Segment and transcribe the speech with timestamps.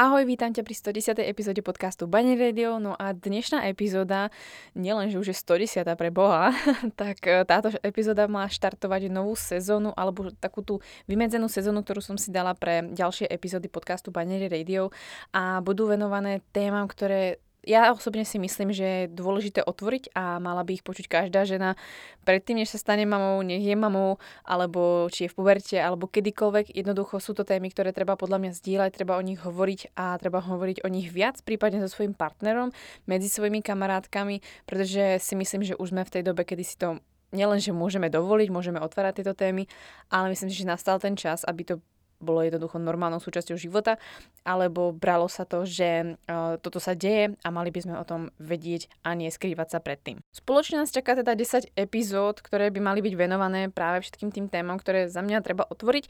[0.00, 1.28] Ahoj, vítam ťa pri 110.
[1.28, 2.80] epizóde podcastu Bunny Radio.
[2.80, 4.32] No a dnešná epizóda,
[4.72, 5.84] nielen, že už je 110.
[5.92, 6.56] pre Boha,
[6.96, 12.16] tak e, táto epizóda má štartovať novú sezónu, alebo takú tú vymedzenú sezónu, ktorú som
[12.16, 14.88] si dala pre ďalšie epizódy podcastu Bunny Radio
[15.36, 20.64] a budú venované témam, ktoré ja osobne si myslím, že je dôležité otvoriť a mala
[20.64, 21.76] by ich počuť každá žena
[22.24, 24.16] predtým, než sa stane mamou, nech je mamou,
[24.48, 26.72] alebo či je v puberte, alebo kedykoľvek.
[26.72, 30.40] Jednoducho sú to témy, ktoré treba podľa mňa zdieľať, treba o nich hovoriť a treba
[30.40, 32.72] hovoriť o nich viac, prípadne so svojím partnerom,
[33.04, 36.96] medzi svojimi kamarátkami, pretože si myslím, že už sme v tej dobe, kedy si to
[37.30, 39.70] nielen, že môžeme dovoliť, môžeme otvárať tieto témy,
[40.10, 41.74] ale myslím si, že nastal ten čas, aby to
[42.20, 43.96] bolo jednoducho normálnou súčasťou života,
[44.44, 48.28] alebo bralo sa to, že uh, toto sa deje a mali by sme o tom
[48.36, 50.20] vedieť a nie skrývať sa predtým.
[50.32, 54.76] Spoločne nás čaká teda 10 epizód, ktoré by mali byť venované práve všetkým tým témam,
[54.76, 56.08] ktoré za mňa treba otvoriť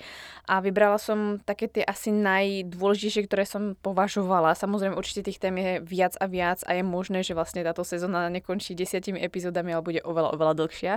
[0.50, 4.58] a vybrala som také tie asi najdôležitejšie, ktoré som považovala.
[4.58, 8.26] Samozrejme určite tých tém je viac a viac a je možné, že vlastne táto sezóna
[8.32, 10.94] nekončí 10 epizódami, ale bude oveľa, oveľa dlhšia.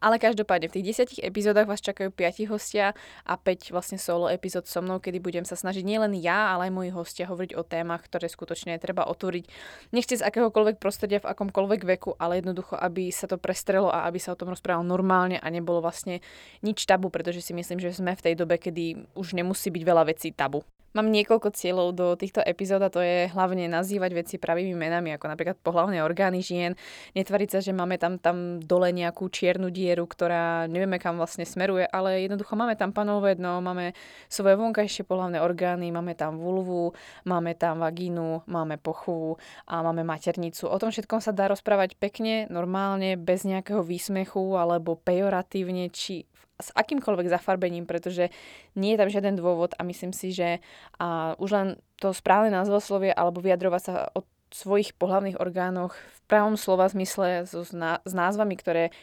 [0.00, 2.94] Ale každopádne v tých 10 epizódach vás čakajú 5 hostia
[3.26, 6.70] a 5 vlastne solo epizód epizód so mnou, kedy budem sa snažiť nielen ja, ale
[6.70, 9.50] aj moji hostia hovoriť o témach, ktoré skutočne treba otvoriť.
[9.90, 14.22] Nechce z akéhokoľvek prostredia v akomkoľvek veku, ale jednoducho, aby sa to prestrelo a aby
[14.22, 16.22] sa o tom rozprávalo normálne a nebolo vlastne
[16.62, 20.06] nič tabu, pretože si myslím, že sme v tej dobe, kedy už nemusí byť veľa
[20.06, 20.62] vecí tabu.
[20.94, 25.26] Mám niekoľko cieľov do týchto epizód a to je hlavne nazývať veci pravými menami, ako
[25.26, 26.78] napríklad pohlavné orgány žien.
[27.18, 31.82] Netvariť sa, že máme tam, tam dole nejakú čiernu dieru, ktorá nevieme kam vlastne smeruje,
[31.90, 33.90] ale jednoducho máme tam panové dno, máme
[34.30, 36.94] svoje vonkajšie pohlavné orgány, máme tam vulvu,
[37.26, 40.70] máme tam vagínu, máme pochovu a máme maternicu.
[40.70, 46.70] O tom všetkom sa dá rozprávať pekne, normálne, bez nejakého výsmechu alebo pejoratívne, či s
[46.74, 48.30] akýmkoľvek zafarbením, pretože
[48.78, 50.62] nie je tam žiaden dôvod a myslím si, že
[51.02, 54.22] a už len to správne názvoslovie alebo vyjadrovať sa o
[54.54, 57.74] svojich pohlavných orgánoch v pravom slova zmysle so, s,
[58.14, 58.94] názvami, ktoré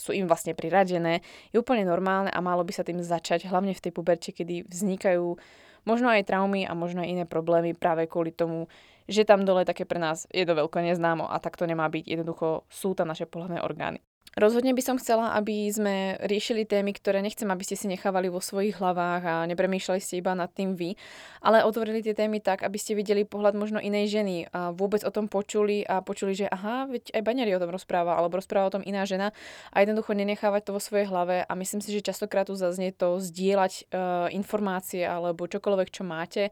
[0.00, 1.20] sú im vlastne priradené,
[1.52, 5.36] je úplne normálne a malo by sa tým začať, hlavne v tej puberte, kedy vznikajú
[5.84, 8.66] možno aj traumy a možno aj iné problémy práve kvôli tomu,
[9.04, 12.04] že tam dole také pre nás je to veľko neznámo a tak to nemá byť.
[12.08, 14.00] Jednoducho sú tam naše pohľadné orgány.
[14.34, 18.42] Rozhodne by som chcela, aby sme riešili témy, ktoré nechcem, aby ste si nechávali vo
[18.42, 20.98] svojich hlavách a nepremýšľali ste iba nad tým vy,
[21.38, 25.14] ale otvorili tie témy tak, aby ste videli pohľad možno inej ženy a vôbec o
[25.14, 28.74] tom počuli a počuli, že aha, veď aj Baňari o tom rozpráva, alebo rozpráva o
[28.74, 29.30] tom iná žena
[29.70, 31.46] a jednoducho nenechávať to vo svojej hlave.
[31.46, 36.50] A myslím si, že častokrát tu zaznie to zdieľať uh, informácie alebo čokoľvek, čo máte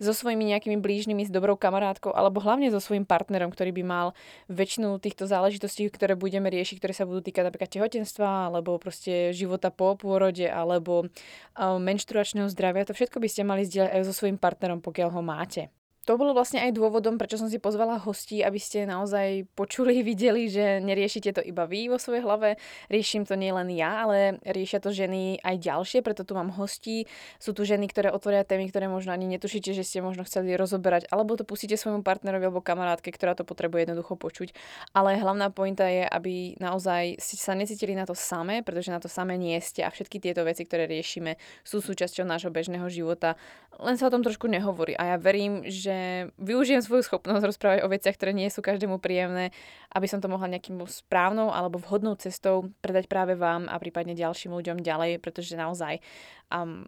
[0.00, 4.06] so svojimi nejakými blížnymi, s dobrou kamarátkou alebo hlavne so svojím partnerom, ktorý by mal
[4.48, 9.72] väčšinu týchto záležitostí, ktoré budeme riešiť, ktoré sa budú týkať napríklad tehotenstva alebo proste života
[9.72, 12.88] po pôrode alebo um, menštruačného zdravia.
[12.88, 15.72] To všetko by ste mali zdieľať aj so svojím partnerom, pokiaľ ho máte
[16.10, 20.50] to bolo vlastne aj dôvodom, prečo som si pozvala hostí, aby ste naozaj počuli, videli,
[20.50, 22.58] že neriešite to iba vy vo svojej hlave,
[22.90, 27.06] riešim to nielen ja, ale riešia to ženy aj ďalšie, preto tu mám hostí.
[27.38, 31.06] Sú tu ženy, ktoré otvoria témy, ktoré možno ani netušíte, že ste možno chceli rozoberať,
[31.14, 34.50] alebo to pustíte svojmu partnerovi alebo kamarátke, ktorá to potrebuje jednoducho počuť.
[34.90, 39.06] Ale hlavná pointa je, aby naozaj si sa necítili na to samé, pretože na to
[39.06, 43.38] samé nie ste a všetky tieto veci, ktoré riešime, sú súčasťou nášho bežného života.
[43.78, 45.99] Len sa o tom trošku nehovorí a ja verím, že
[46.36, 49.54] využijem svoju schopnosť rozprávať o veciach, ktoré nie sú každému príjemné,
[49.94, 54.54] aby som to mohla nejakým správnou alebo vhodnou cestou predať práve vám a prípadne ďalším
[54.54, 56.02] ľuďom ďalej, pretože naozaj
[56.50, 56.84] um,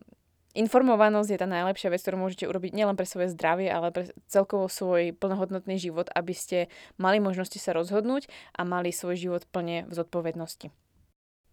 [0.53, 4.69] informovanosť je tá najlepšia vec, ktorú môžete urobiť nielen pre svoje zdravie, ale pre celkovo
[4.69, 6.59] svoj plnohodnotný život, aby ste
[7.01, 10.82] mali možnosti sa rozhodnúť a mali svoj život plne v zodpovednosti.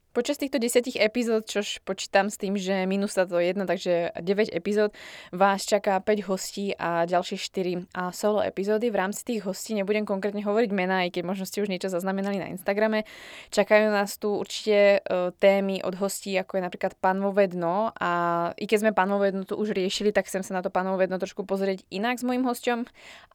[0.09, 4.49] Počas týchto 10 epizód, čož počítam s tým, že minus sa to jedna, takže 9
[4.49, 4.89] epizód,
[5.29, 8.89] vás čaká 5 hostí a ďalšie 4 a solo epizódy.
[8.89, 12.41] V rámci tých hostí nebudem konkrétne hovoriť mená, aj keď možno ste už niečo zaznamenali
[12.41, 13.05] na Instagrame.
[13.53, 18.11] Čakajú nás tu určite uh, témy od hostí, ako je napríklad panvové dno a
[18.57, 21.21] i keď sme panvové dno tu už riešili, tak chcem sa na to panvové dno
[21.21, 22.81] trošku pozrieť inak s mojim hosťom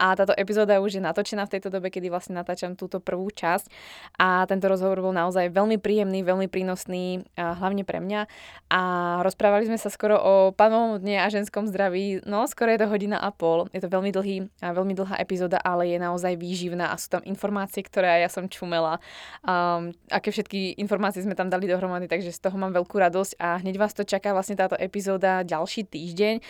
[0.02, 3.70] a táto epizóda už je natočená v tejto dobe, kedy vlastne natáčam túto prvú časť
[4.18, 8.24] a tento rozhovor bol naozaj veľmi príjemný, veľmi príjemný prínosný, hlavne pre mňa.
[8.72, 8.80] A
[9.20, 12.24] rozprávali sme sa skoro o panovom dne a ženskom zdraví.
[12.24, 13.68] No, skoro je to hodina a pol.
[13.76, 17.84] Je to veľmi dlhý veľmi dlhá epizóda, ale je naozaj výživná a sú tam informácie,
[17.84, 18.96] ktoré ja som čumela.
[19.44, 23.60] Um, aké všetky informácie sme tam dali dohromady, takže z toho mám veľkú radosť a
[23.60, 26.40] hneď vás to čaká vlastne táto epizóda ďalší týždeň.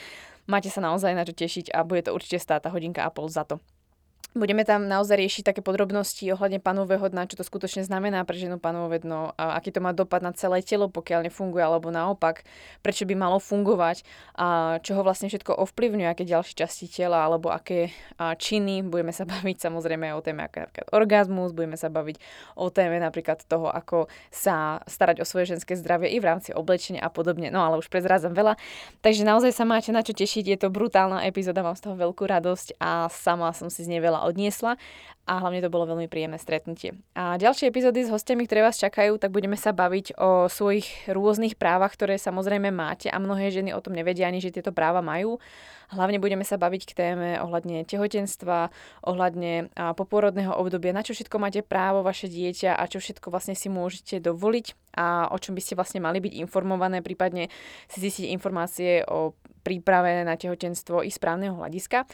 [0.46, 3.26] Máte sa naozaj na čo tešiť a bude to určite stáť tá hodinka a pol
[3.26, 3.58] za to.
[4.32, 8.56] Budeme tam naozaj riešiť také podrobnosti ohľadne panového dna, čo to skutočne znamená pre ženu
[8.56, 12.42] panové dno, a aký to má dopad na celé telo, pokiaľ nefunguje, alebo naopak,
[12.80, 17.50] prečo by malo fungovať, a čo ho vlastne všetko ovplyvňuje, aké ďalšie časti tela, alebo
[17.52, 18.86] aké činy.
[18.86, 22.16] Budeme sa baviť samozrejme o téme ako napríklad orgazmus, budeme sa baviť
[22.54, 27.02] o téme napríklad toho, ako sa starať o svoje ženské zdravie i v rámci oblečenia
[27.02, 27.50] a podobne.
[27.50, 28.54] No ale už prezrádzam veľa.
[29.02, 32.22] Takže naozaj sa máte na čo tešiť, je to brutálna epizóda, mám z toho veľkú
[32.26, 34.78] radosť a sama som si z nej veľa odniesla
[35.24, 37.00] a hlavne to bolo veľmi príjemné stretnutie.
[37.16, 41.56] A ďalšie epizódy s hostiami, ktoré vás čakajú, tak budeme sa baviť o svojich rôznych
[41.56, 45.40] právach, ktoré samozrejme máte a mnohé ženy o tom nevedia ani, že tieto práva majú.
[45.96, 48.68] Hlavne budeme sa baviť k téme ohľadne tehotenstva,
[49.08, 53.72] ohľadne poporodného obdobia, na čo všetko máte právo vaše dieťa a čo všetko vlastne si
[53.72, 57.48] môžete dovoliť a o čom by ste vlastne mali byť informované, prípadne
[57.88, 59.32] si zistiť informácie o
[59.64, 62.04] príprave na tehotenstvo i správneho hľadiska.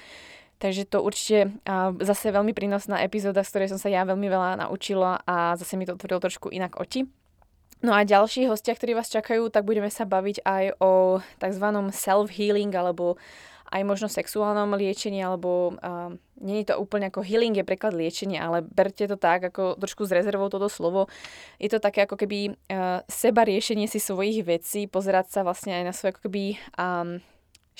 [0.61, 1.57] Takže to určite
[2.05, 5.89] zase veľmi prínosná epizóda, z ktorej som sa ja veľmi veľa naučila a zase mi
[5.89, 7.09] to otvorilo trošku inak oči.
[7.81, 11.67] No a ďalší hostia, ktorí vás čakajú, tak budeme sa baviť aj o tzv.
[11.97, 13.17] self-healing alebo
[13.71, 16.11] aj možno sexuálnom liečení, alebo uh,
[16.43, 20.05] nie je to úplne ako healing, je preklad liečenia, ale berte to tak, ako trošku
[20.05, 21.07] s rezervou toto slovo.
[21.63, 25.85] Je to také ako keby uh, seba riešenie si svojich vecí, pozerať sa vlastne aj
[25.87, 27.23] na svoje ako keby um,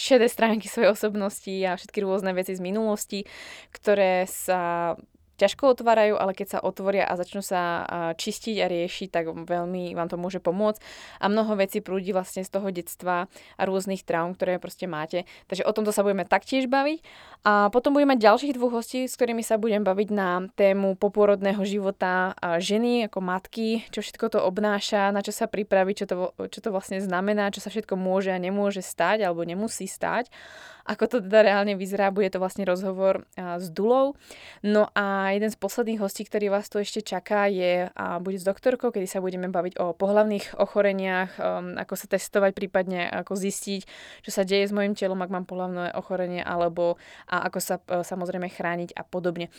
[0.01, 3.29] šedé stránky svojej osobnosti a všetky rôzne veci z minulosti,
[3.77, 4.97] ktoré sa
[5.41, 10.13] ťažko otvárajú, ale keď sa otvoria a začnú sa čistiť a riešiť, tak veľmi vám
[10.13, 10.81] to môže pomôcť.
[11.25, 15.25] A mnoho vecí prúdi vlastne z toho detstva a rôznych traum, ktoré proste máte.
[15.49, 17.01] Takže o tomto sa budeme taktiež baviť.
[17.49, 21.65] A potom budeme mať ďalších dvoch hostí, s ktorými sa budem baviť na tému poporodného
[21.65, 26.17] života ženy ako matky, čo všetko to obnáša, na čo sa pripraviť, čo to,
[26.53, 30.29] čo to vlastne znamená, čo sa všetko môže a nemôže stať alebo nemusí stať
[30.91, 32.11] ako to teda reálne vyzerá.
[32.11, 34.19] Bude to vlastne rozhovor s Dulou.
[34.67, 38.47] No a jeden z posledných hostí, ktorý vás tu ešte čaká, je a bude s
[38.47, 43.81] doktorkou, kedy sa budeme baviť o pohlavných ochoreniach, um, ako sa testovať, prípadne ako zistiť,
[44.23, 48.03] čo sa deje s mojim telom, ak mám pohlavné ochorenie, alebo a ako sa e,
[48.03, 49.53] samozrejme chrániť a podobne.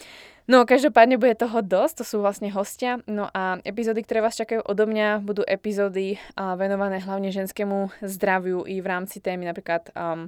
[0.49, 2.99] No, každopádne bude toho dosť, to sú vlastne hostia.
[3.07, 8.81] No a epizódy, ktoré vás čakajú odo mňa, budú epizódy venované hlavne ženskému zdraviu i
[8.83, 10.27] v rámci témy napríklad um,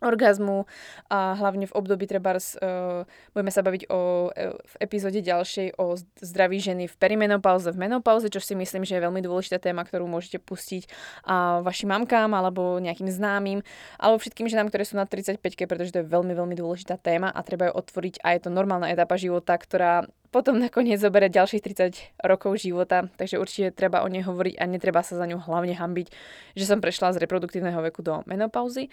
[0.00, 0.66] orgazmu
[1.10, 5.94] a hlavne v období treba uh, budeme sa baviť o, uh, v epizóde ďalšej o
[6.18, 10.10] zdraví ženy v perimenopauze, v menopauze, čo si myslím, že je veľmi dôležitá téma, ktorú
[10.10, 10.90] môžete pustiť
[11.26, 13.62] uh, vašim mamkám alebo nejakým známym,
[14.00, 15.38] alebo všetkým ženám, ktoré sú na 35
[15.68, 18.90] pretože to je veľmi, veľmi dôležitá téma a treba ju otvoriť a je to normálna
[18.90, 24.26] etapa života, ktorá potom nakoniec zoberie ďalších 30 rokov života, takže určite treba o nej
[24.26, 26.10] hovoriť a netreba sa za ňu hlavne hambiť,
[26.58, 28.90] že som prešla z reproduktívneho veku do menopauzy.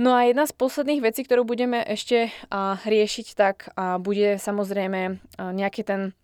[0.00, 2.32] No a jedna z posledných vecí, ktorú budeme ešte
[2.88, 3.68] riešiť, tak
[4.00, 6.16] bude samozrejme nejaký ten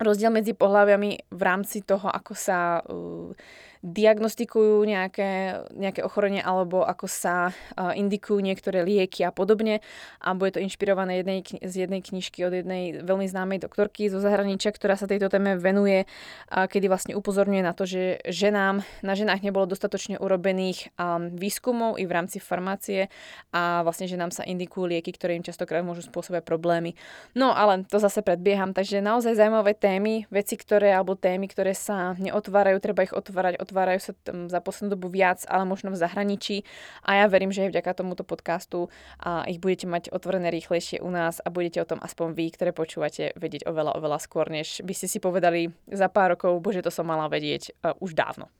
[0.00, 3.34] rozdiel medzi pohľaviami v rámci toho, ako sa uh,
[3.80, 9.80] diagnostikujú nejaké, nejaké ochorenie alebo ako sa uh, indikujú niektoré lieky a podobne.
[10.20, 14.72] A bude to inšpirované jednej, z jednej knižky od jednej veľmi známej doktorky zo zahraničia,
[14.72, 16.04] ktorá sa tejto téme venuje,
[16.50, 22.04] kedy vlastne upozorňuje na to, že ženám, na ženách nebolo dostatočne urobených um, výskumov i
[22.04, 23.08] v rámci farmácie
[23.54, 26.92] a vlastne ženám sa indikujú lieky, ktoré im častokrát môžu spôsobiť problémy.
[27.32, 32.12] No ale to zase predbieham, takže naozaj zaujímavé témy, veci, ktoré alebo témy, ktoré sa
[32.20, 36.66] neotvárajú, treba ich otvárať, otvárajú sa tam za poslednú dobu viac, ale možno v zahraničí.
[37.06, 38.90] A ja verím, že aj vďaka tomuto podcastu
[39.22, 42.70] a ich budete mať otvorené rýchlejšie u nás a budete o tom aspoň vy, ktoré
[42.74, 46.90] počúvate, vedieť oveľa, oveľa skôr, než by ste si povedali za pár rokov, bože, to
[46.90, 48.50] som mala vedieť uh, už dávno.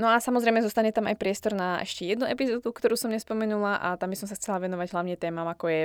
[0.00, 4.00] No a samozrejme zostane tam aj priestor na ešte jednu epizódu, ktorú som nespomenula a
[4.00, 5.82] tam by som sa chcela venovať hlavne témam, ako je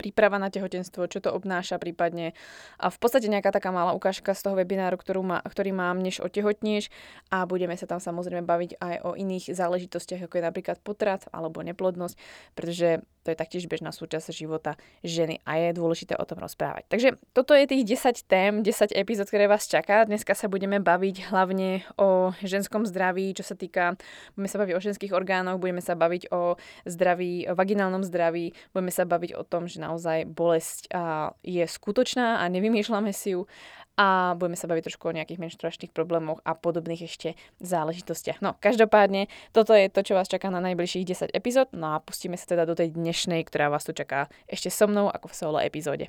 [0.00, 2.32] príprava na tehotenstvo, čo to obnáša prípadne.
[2.80, 6.24] A v podstate nejaká taká malá ukážka z toho webináru, ktorú má, ktorý mám, než
[6.24, 6.88] otehotníš
[7.28, 11.60] a budeme sa tam samozrejme baviť aj o iných záležitostiach, ako je napríklad potrat alebo
[11.60, 12.16] neplodnosť,
[12.56, 16.88] pretože to je taktiež bežná súčasť života ženy a je dôležité o tom rozprávať.
[16.88, 20.08] Takže toto je tých 10 tém, 10 epizód, ktoré vás čaká.
[20.08, 24.00] Dneska sa budeme baviť hlavne o ženskom zdraví, čo sa týka,
[24.32, 26.56] budeme sa baviť o ženských orgánoch, budeme sa baviť o
[26.88, 30.88] zdraví, o vaginálnom zdraví, budeme sa baviť o tom, že naozaj bolesť
[31.44, 33.44] je skutočná a nevymýšľame si ju
[33.98, 38.38] a budeme sa baviť trošku o nejakých menštruačných problémoch a podobných ešte záležitostiach.
[38.42, 42.38] No, každopádne, toto je to, čo vás čaká na najbližších 10 epizód, no a pustíme
[42.38, 45.58] sa teda do tej dnešnej, ktorá vás tu čaká ešte so mnou ako v solo
[45.58, 46.08] epizóde.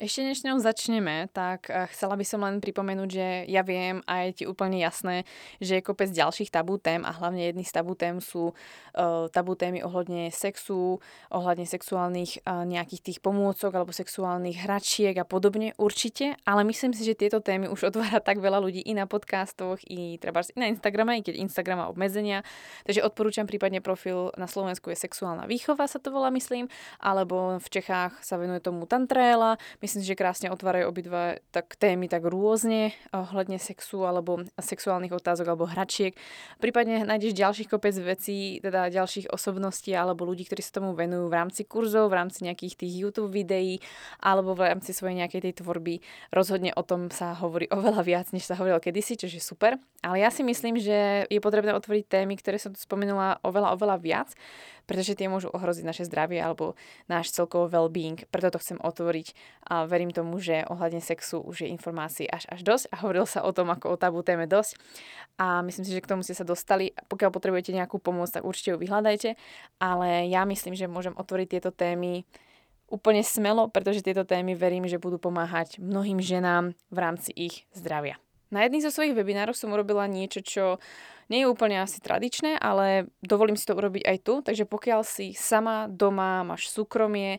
[0.00, 4.24] Ešte než ňou začneme, tak eh, chcela by som len pripomenúť, že ja viem a
[4.24, 5.28] je ti úplne jasné,
[5.60, 9.52] že je kopec ďalších tabú tém a hlavne jedný z tabú tém sú uh, tabú
[9.60, 16.32] témy ohľadne sexu, ohľadne sexuálnych uh, nejakých tých pomôcok alebo sexuálnych hračiek a podobne určite,
[16.48, 20.16] ale myslím si, že tieto témy už otvára tak veľa ľudí i na podcastoch, i
[20.16, 22.40] treba i na Instagrame, i keď Instagram má obmedzenia,
[22.88, 26.72] takže odporúčam prípadne profil na Slovensku je sexuálna výchova sa to volá, myslím,
[27.04, 32.06] alebo v Čechách sa venuje tomu tantréla, Myslím si, že krásne otvárajú obidva tak témy
[32.06, 36.14] tak rôzne ohľadne sexu alebo sexuálnych otázok alebo hračiek.
[36.62, 41.34] Prípadne nájdeš ďalších kopec vecí, teda ďalších osobností alebo ľudí, ktorí sa tomu venujú v
[41.34, 43.82] rámci kurzov, v rámci nejakých tých YouTube videí
[44.22, 45.98] alebo v rámci svojej nejakej tej tvorby.
[46.30, 49.82] Rozhodne o tom sa hovorí oveľa viac, než sa hovorilo kedysi, čo je super.
[50.00, 53.96] Ale ja si myslím, že je potrebné otvoriť témy, ktoré som tu spomenula oveľa, oveľa
[54.00, 54.32] viac,
[54.90, 56.74] pretože tie môžu ohroziť naše zdravie alebo
[57.06, 58.26] náš celkovo well-being.
[58.34, 59.38] Preto to chcem otvoriť
[59.70, 63.46] a verím tomu, že ohľadne sexu už je informácií až až dosť a hovoril sa
[63.46, 64.74] o tom ako o tabu téme dosť
[65.38, 66.90] a myslím si, že k tomu ste sa dostali.
[67.06, 69.38] Pokiaľ potrebujete nejakú pomoc, tak určite ju vyhľadajte,
[69.78, 72.26] ale ja myslím, že môžem otvoriť tieto témy
[72.90, 78.18] úplne smelo, pretože tieto témy verím, že budú pomáhať mnohým ženám v rámci ich zdravia.
[78.50, 80.82] Na jedných zo svojich webinárov som urobila niečo, čo
[81.30, 85.32] nie je úplne asi tradičné, ale dovolím si to urobiť aj tu, takže pokiaľ si
[85.32, 87.38] sama doma, máš súkromie,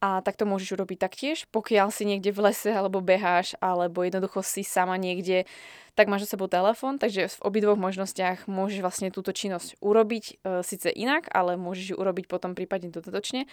[0.00, 4.40] a tak to môžeš urobiť taktiež, pokiaľ si niekde v lese alebo beháš, alebo jednoducho
[4.40, 5.44] si sama niekde,
[5.92, 10.64] tak máš za sebou telefón, takže v obidvoch možnostiach môžeš vlastne túto činnosť urobiť e,
[10.64, 13.44] síce inak, ale môžeš ju urobiť potom prípadne dodatočne.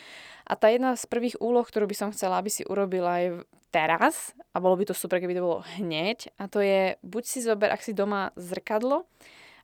[0.47, 3.43] A tá jedna z prvých úloh, ktorú by som chcela, aby si urobila je
[3.75, 7.43] teraz, a bolo by to super, keby to bolo hneď, a to je, buď si
[7.43, 9.03] zober, ak si doma zrkadlo,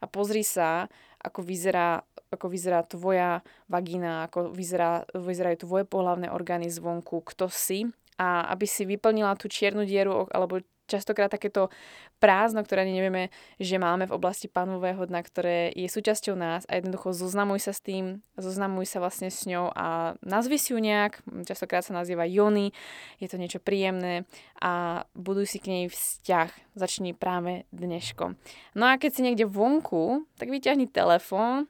[0.04, 0.92] a pozri sa,
[1.24, 3.40] ako vyzerá, ako vyzerá tvoja
[3.72, 7.88] vagina, ako vyzerá, vyzerajú tvoje pohlavné orgány zvonku, kto si.
[8.20, 11.72] A aby si vyplnila tú čiernu dieru alebo častokrát takéto
[12.20, 13.24] prázdno, ktoré ani nevieme,
[13.60, 17.84] že máme v oblasti panového dna, ktoré je súčasťou nás a jednoducho zoznamuj sa s
[17.84, 22.72] tým, zoznamuj sa vlastne s ňou a nazvi si ju nejak, častokrát sa nazýva Jony,
[23.20, 24.28] je to niečo príjemné
[24.60, 28.36] a buduj si k nej vzťah, začni práve dneškom.
[28.76, 31.68] No a keď si niekde vonku, tak vyťahni telefón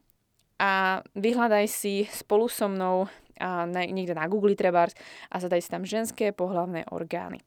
[0.62, 3.10] a vyhľadaj si spolu so mnou
[3.42, 4.94] a niekde na Google trebárs
[5.34, 7.42] a zadaj si tam ženské pohlavné orgány.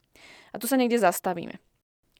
[0.56, 1.60] A tu sa niekde zastavíme.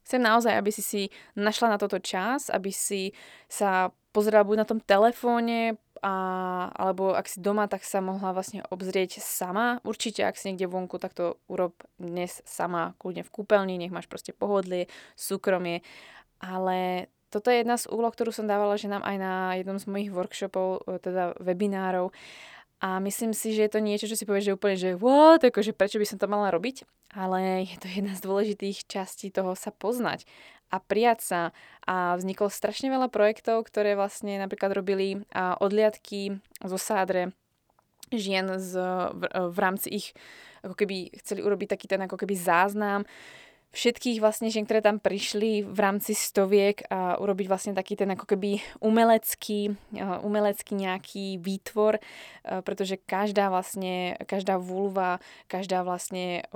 [0.05, 1.03] Chcem naozaj, aby si si
[1.35, 3.11] našla na toto čas, aby si
[3.51, 6.15] sa pozerala buď na tom telefóne, a,
[6.77, 9.83] alebo ak si doma, tak sa mohla vlastne obzrieť sama.
[9.83, 14.07] Určite, ak si niekde vonku, tak to urob dnes sama, kľudne v kúpeľni, nech máš
[14.07, 14.87] proste pohodlie,
[15.19, 15.83] súkromie.
[16.39, 20.15] Ale toto je jedna z úloh, ktorú som dávala ženám aj na jednom z mojich
[20.15, 22.15] workshopov, teda webinárov.
[22.77, 25.73] A myslím si, že je to niečo, čo si povieš, že úplne, že what, akože
[25.73, 26.85] prečo by som to mala robiť,
[27.17, 30.29] ale je to jedna z dôležitých častí toho sa poznať
[30.69, 31.41] a prijať sa.
[31.89, 37.33] A vzniklo strašne veľa projektov, ktoré vlastne napríklad robili odliadky zo sádre
[38.13, 38.77] žien z,
[39.11, 40.07] v, v rámci ich,
[40.63, 43.03] ako keby chceli urobiť taký ten ako keby záznam,
[43.75, 48.25] všetkých vlastne žien, ktoré tam prišli v rámci stoviek a urobiť vlastne taký ten ako
[48.25, 49.77] keby umelecký,
[50.25, 52.01] umelecký nejaký výtvor,
[52.65, 56.49] pretože každá vlastne, každá vulva, každá vlastne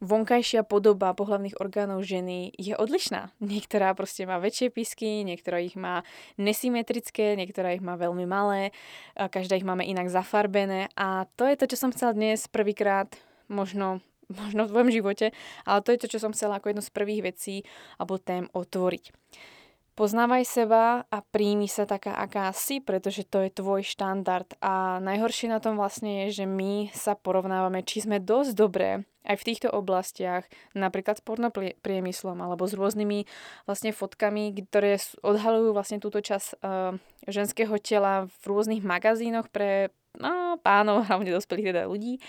[0.00, 3.36] vonkajšia podoba pohľavných orgánov ženy je odlišná.
[3.44, 6.08] Niektorá proste má väčšie pisky, niektorá ich má
[6.40, 8.72] nesymetrické, niektorá ich má veľmi malé,
[9.12, 13.12] každá ich máme inak zafarbené a to je to, čo som chcela dnes prvýkrát
[13.52, 14.00] možno
[14.30, 15.26] možno v tvojom živote,
[15.64, 17.56] ale to je to, čo som chcela ako jednu z prvých vecí
[17.98, 19.14] alebo tém otvoriť.
[19.96, 24.44] Poznávaj seba a príjmi sa taká, aká si, pretože to je tvoj štandard.
[24.60, 29.40] A najhoršie na tom vlastne je, že my sa porovnávame, či sme dosť dobré aj
[29.40, 30.44] v týchto oblastiach,
[30.76, 33.24] napríklad s pornopriemyslom alebo s rôznymi
[33.64, 40.60] vlastne fotkami, ktoré odhalujú vlastne túto časť uh, ženského tela v rôznych magazínoch pre no,
[40.60, 42.20] pánov, hlavne dospelých teda ľudí.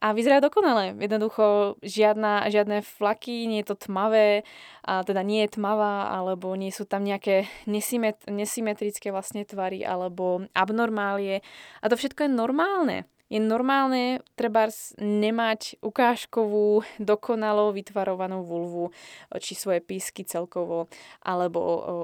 [0.00, 0.96] A vyzerá dokonale.
[0.96, 4.48] Jednoducho žiadna, žiadne flaky, nie je to tmavé,
[4.80, 10.48] a teda nie je tmavá, alebo nie sú tam nejaké nesymet, nesymetrické vlastne tvary alebo
[10.56, 11.44] abnormálie.
[11.84, 12.98] A to všetko je normálne.
[13.30, 14.66] Je normálne treba
[14.98, 18.90] nemať ukážkovú, dokonalo vytvarovanú vulvu,
[19.38, 20.90] či svoje písky celkovo,
[21.22, 21.60] alebo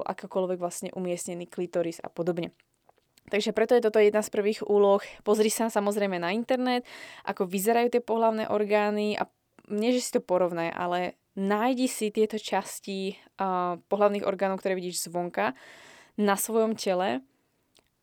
[0.07, 2.55] akokoľvek vlastne umiestnený klitoris a podobne.
[3.27, 5.03] Takže preto je toto jedna z prvých úloh.
[5.27, 6.87] Pozri sa samozrejme na internet,
[7.27, 9.27] ako vyzerajú tie pohlavné orgány a
[9.67, 15.11] nie, že si to porovnaj, ale nájdi si tieto časti uh, pohlavných orgánov, ktoré vidíš
[15.11, 15.51] zvonka
[16.15, 17.19] na svojom tele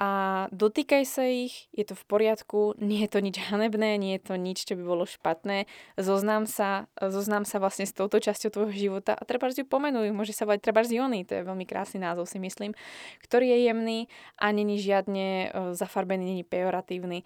[0.05, 0.09] a
[0.53, 4.35] dotýkaj sa ich, je to v poriadku, nie je to nič hanebné, nie je to
[4.37, 5.65] nič, čo by bolo špatné.
[5.97, 10.37] Zoznám sa, zoznám sa vlastne s touto časťou tvojho života a treba ju pomenuj, môže
[10.37, 12.77] sa volať treba Jony, to je veľmi krásny názov si myslím,
[13.25, 13.99] ktorý je jemný
[14.37, 17.25] a není žiadne e, zafarbený, není pejoratívny.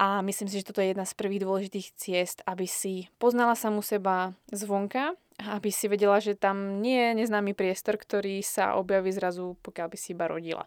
[0.00, 3.78] A myslím si, že toto je jedna z prvých dôležitých ciest, aby si poznala samu
[3.78, 9.54] seba zvonka, aby si vedela, že tam nie je neznámy priestor, ktorý sa objaví zrazu,
[9.62, 10.66] pokiaľ by si iba rodila.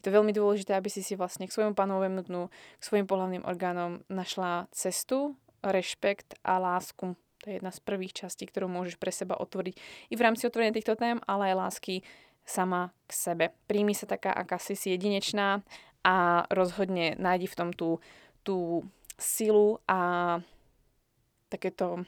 [0.00, 3.48] Je to veľmi dôležité, aby si si vlastne k svojmu panovému dnu, k svojim pohľavným
[3.48, 5.34] orgánom našla cestu,
[5.64, 7.16] rešpekt a lásku.
[7.16, 9.74] To je jedna z prvých častí, ktorú môžeš pre seba otvoriť
[10.10, 11.94] i v rámci otvorenia týchto tém, ale aj lásky
[12.46, 13.44] sama k sebe.
[13.66, 15.66] Príjmi sa taká, aká si si jedinečná
[16.06, 17.98] a rozhodne nájdi v tom tú,
[18.46, 18.86] tú
[19.18, 20.38] silu a
[21.50, 22.06] takéto,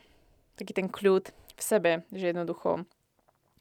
[0.54, 2.87] taký ten kľud v sebe, že jednoducho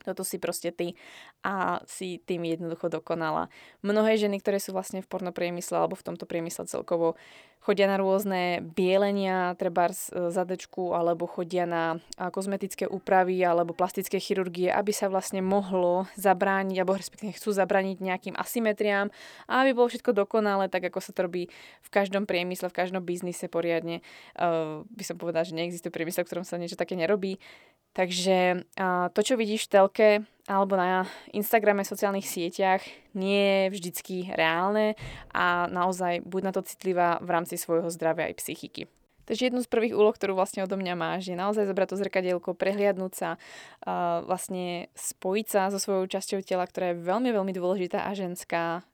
[0.07, 0.95] toto si proste ty
[1.43, 3.51] a si tým jednoducho dokonala.
[3.83, 7.19] Mnohé ženy, ktoré sú vlastne v pornopriemysle alebo v tomto priemysle celkovo,
[7.67, 9.93] chodia na rôzne bielenia, treba e,
[10.31, 11.99] zadečku, alebo chodia na
[12.31, 18.35] kozmetické úpravy alebo plastické chirurgie, aby sa vlastne mohlo zabrániť, alebo respektíve chcú zabrániť nejakým
[18.39, 19.11] asymetriám
[19.51, 21.51] a aby bolo všetko dokonalé, tak ako sa to robí
[21.83, 23.99] v každom priemysle, v každom biznise poriadne.
[24.39, 27.41] Uh, by som povedala, že neexistuje priemysel, v ktorom sa niečo také nerobí.
[27.91, 30.09] Takže uh, to, čo vidíš v telke,
[30.47, 31.03] alebo na
[31.35, 32.81] Instagrame, sociálnych sieťach
[33.13, 34.95] nie je vždycky reálne
[35.35, 38.87] a naozaj buď na to citlivá v rámci svojho zdravia aj psychiky.
[39.27, 42.55] Takže jednu z prvých úloh, ktorú vlastne odo mňa máš, je naozaj zobrať to zrkadielko,
[42.55, 43.29] prehliadnúť sa,
[44.23, 48.87] vlastne spojiť sa so svojou časťou tela, ktorá je veľmi, veľmi dôležitá a ženská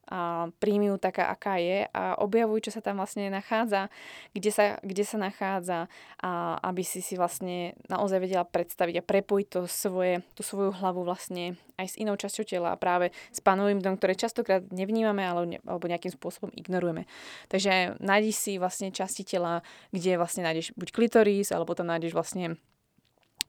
[0.60, 3.88] príjmi ju taká, aká je a objavuj, čo sa tam vlastne nachádza,
[4.36, 5.88] kde sa, kde sa nachádza
[6.20, 11.08] a aby si si vlastne naozaj vedela predstaviť a prepojiť to svoje, tú svoju hlavu
[11.08, 15.58] vlastne aj s inou časťou tela a práve s panovým dom, ktoré častokrát nevnímame ale,
[15.64, 17.08] alebo nejakým spôsobom ignorujeme.
[17.50, 22.60] Takže nájdi si vlastne časti tela, kde vlastne nájdeš buď klitoris, alebo tam nájdeš vlastne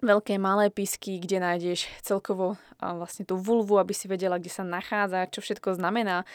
[0.04, 5.32] veľké malé písky, kde nájdeš celkovo vlastne tú vulvu, aby si vedela, kde sa nachádza,
[5.32, 6.26] čo všetko znamená e,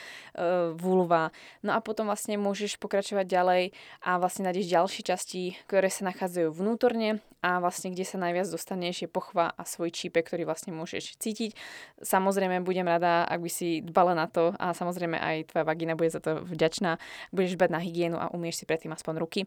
[0.74, 1.30] vulva.
[1.62, 3.64] No a potom vlastne môžeš pokračovať ďalej
[4.02, 9.08] a vlastne nájdeš ďalšie časti, ktoré sa nachádzajú vnútorne a vlastne kde sa najviac dostaneš
[9.08, 11.56] je pochva a svoj čípek, ktorý vlastne môžeš cítiť.
[12.04, 16.12] Samozrejme budem rada, ak by si dbala na to a samozrejme aj tvoja vagina bude
[16.12, 17.00] za to vďačná.
[17.32, 19.42] Budeš dbať na hygienu a umieš si predtým aspoň ruky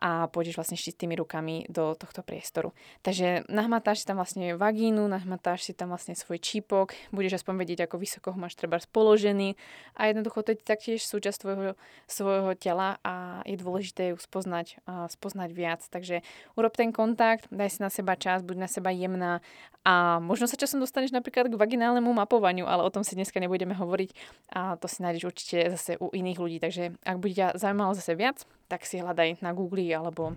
[0.00, 2.72] a pôjdeš vlastne čistými rukami do tohto priestoru.
[3.04, 7.88] Takže nahmatáš si tam vlastne vagínu, nahmatáš si tam vlastne svoj čípok, budeš aspoň vedieť,
[7.88, 9.56] ako vysoko ho máš treba položený
[9.96, 11.72] a jednoducho to je taktiež súčasť tvojho,
[12.04, 15.80] svojho tela a je dôležité ju spoznať, uh, spoznať viac.
[15.88, 16.20] Takže
[16.60, 19.40] urob ten kontakt, daj si na seba čas, buď na seba jemná
[19.88, 23.72] a možno sa časom dostaneš napríklad k vaginálnemu mapovaniu, ale o tom si dneska nebudeme
[23.72, 24.10] hovoriť
[24.52, 26.58] a to si nájdeš určite zase u iných ľudí.
[26.60, 30.36] Takže ak bude ťa zaujímalo zase viac, tak si hľadaj na Google alebo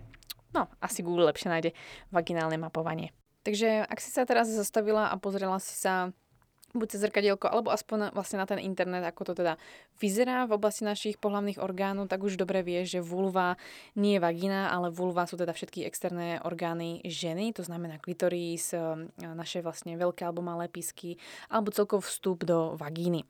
[0.54, 1.72] no, asi Google lepšie nájde
[2.14, 3.12] vaginálne mapovanie.
[3.48, 6.12] Takže ak si sa teraz zastavila a pozrela si sa
[6.76, 9.56] buď cez zrkadielko, alebo aspoň vlastne na ten internet, ako to teda
[9.98, 13.56] vyzerá v oblasti našich pohlavných orgánov, tak už dobre vieš, že vulva
[13.96, 18.80] nie je vagina, ale vulva sú teda všetky externé orgány ženy, to znamená klitoris, e,
[19.18, 23.24] naše vlastne veľké alebo malé písky, alebo celkov vstup do vagíny.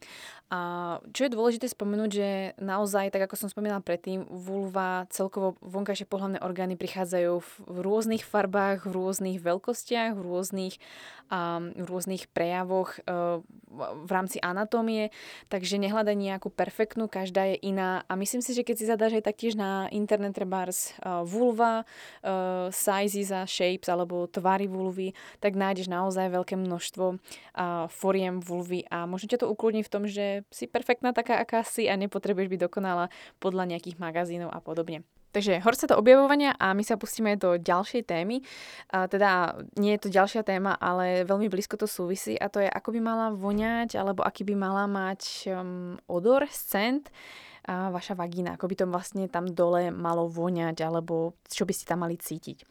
[0.48, 6.08] A čo je dôležité spomenúť, že naozaj, tak ako som spomínala predtým, vulva, celkovo vonkajšie
[6.08, 7.34] pohľavné orgány prichádzajú
[7.68, 10.76] v rôznych farbách, v rôznych veľkostiach, v rôznych,
[11.28, 13.37] um, v rôznych prejavoch uh,
[13.78, 15.14] v rámci anatómie,
[15.52, 19.28] takže nehľadaj nejakú perfektnú, každá je iná a myslím si, že keď si zadáš aj
[19.28, 21.84] taktiež na internet trebárs uh, vulva,
[22.26, 28.88] uh, sizes a shapes alebo tvary vulvy, tak nájdeš naozaj veľké množstvo uh, foriem vulvy
[28.90, 32.50] a možno ťa to ukludní v tom, že si perfektná taká, aká si a nepotrebuješ
[32.50, 35.06] byť dokonalá podľa nejakých magazínov a podobne.
[35.38, 38.42] Takže horce to objavovania a my sa pustíme do ďalšej témy.
[38.90, 42.66] A teda nie je to ďalšia téma, ale veľmi blízko to súvisí a to je,
[42.66, 47.14] ako by mala voňať alebo aký by mala mať um, odor, scent
[47.70, 51.86] a vaša vagína, ako by to vlastne tam dole malo voňať, alebo čo by ste
[51.86, 52.66] tam mali cítiť.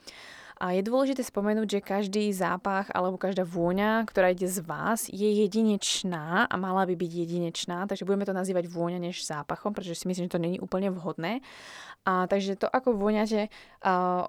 [0.57, 5.29] A je dôležité spomenúť, že každý zápach alebo každá vôňa, ktorá ide z vás, je
[5.45, 10.09] jedinečná a mala by byť jedinečná, takže budeme to nazývať vôňa než zápachom, pretože si
[10.09, 11.45] myslím, že to není úplne vhodné.
[12.09, 13.53] A, takže to, ako vôňate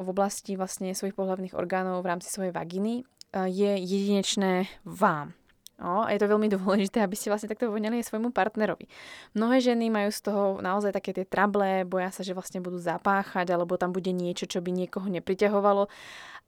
[0.03, 5.31] v oblasti vlastne svojich pohľavných orgánov v rámci svojej vaginy, je jedinečné vám.
[5.77, 8.89] No, a je to veľmi dôležité, aby ste vlastne takto voňali aj svojmu partnerovi.
[9.37, 13.49] Mnohé ženy majú z toho naozaj také tie trable, boja sa, že vlastne budú zapáchať,
[13.53, 15.85] alebo tam bude niečo, čo by niekoho nepriťahovalo.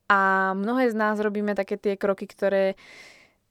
[0.09, 2.73] A mnohé z nás robíme také tie kroky, ktoré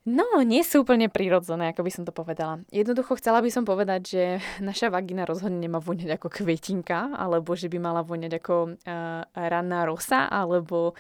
[0.08, 2.64] No, nie sú úplne prirodzené, ako by som to povedala.
[2.72, 4.24] Jednoducho chcela by som povedať, že
[4.68, 9.84] naša vagina rozhodne nemá voňať ako kvetinka, alebo že by mala voňať ako uh, ranná
[9.84, 10.96] rosa, alebo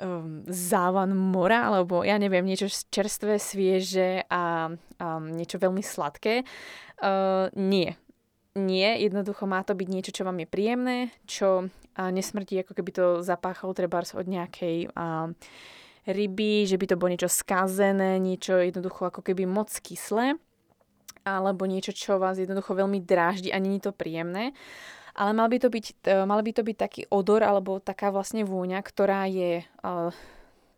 [0.00, 6.42] um, závan mora, alebo ja neviem, niečo čerstvé, svieže a um, niečo veľmi sladké.
[7.00, 7.94] Uh, nie.
[8.58, 12.90] Nie, jednoducho má to byť niečo, čo vám je príjemné, čo uh, nesmrtí, ako keby
[12.90, 15.30] to zapáchalo treba od nejakej uh,
[16.08, 20.40] ryby, že by to bolo niečo skazené, niečo jednoducho ako keby moc kyslé
[21.20, 24.56] alebo niečo, čo vás jednoducho veľmi dráždi a není to príjemné
[25.14, 28.46] ale mal by to byť, e, mal by to byť taký odor alebo taká vlastne
[28.46, 30.14] vôňa, ktorá je uh,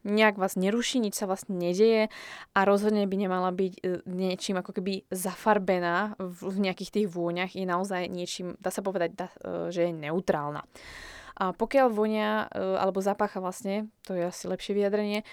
[0.03, 2.11] nejak vás neruší, nič sa vlastne nedeje
[2.57, 7.67] a rozhodne by nemala byť uh, niečím ako keby zafarbená v, nejakých tých vôňach, je
[7.67, 10.67] naozaj niečím, dá sa povedať, uh, že je neutrálna.
[11.33, 15.25] A pokiaľ vonia alebo zapácha vlastne, to je asi lepšie vyjadrenie,